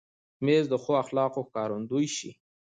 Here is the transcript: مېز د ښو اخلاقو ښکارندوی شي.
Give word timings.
مېز 0.45 0.65
د 0.69 0.73
ښو 0.83 0.91
اخلاقو 1.03 1.41
ښکارندوی 1.47 2.07
شي. 2.15 2.31